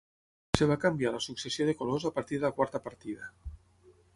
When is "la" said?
1.17-1.19, 2.49-2.53